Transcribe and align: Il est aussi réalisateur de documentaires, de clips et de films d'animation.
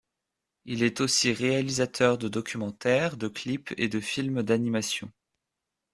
Il 0.65 0.81
est 0.81 0.99
aussi 0.99 1.31
réalisateur 1.31 2.17
de 2.17 2.27
documentaires, 2.27 3.17
de 3.17 3.27
clips 3.27 3.71
et 3.77 3.87
de 3.87 3.99
films 3.99 4.41
d'animation. 4.41 5.11